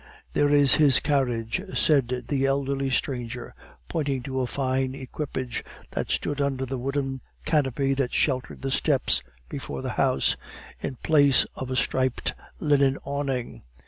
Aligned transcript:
"There 0.33 0.49
is 0.49 0.73
his 0.77 0.99
carriage," 0.99 1.61
said 1.75 2.23
the 2.27 2.47
elderly 2.47 2.89
stranger, 2.89 3.53
pointing 3.87 4.23
to 4.23 4.39
a 4.41 4.47
fine 4.47 4.95
equipage 4.95 5.63
that 5.91 6.09
stood 6.09 6.41
under 6.41 6.65
the 6.65 6.79
wooden 6.79 7.21
canopy 7.45 7.93
that 7.93 8.11
sheltered 8.11 8.63
the 8.63 8.71
steps 8.71 9.21
before 9.47 9.83
the 9.83 9.91
house, 10.01 10.37
in 10.79 10.95
place 11.03 11.45
of 11.53 11.69
a 11.69 11.75
striped 11.75 12.33
linen 12.59 12.97
awning. 13.03 13.61